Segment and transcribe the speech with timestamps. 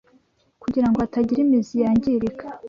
[0.61, 2.45] kugira ngo hatagira imizi yangirika